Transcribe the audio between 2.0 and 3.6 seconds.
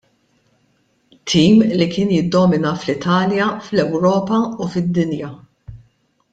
jiddomina fl-Italja,